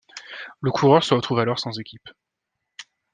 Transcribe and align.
Le 0.61 0.71
coureur 0.71 1.03
se 1.03 1.13
retrouve 1.13 1.37
alors 1.37 1.59
sans 1.59 1.79
équipe. 1.79 2.09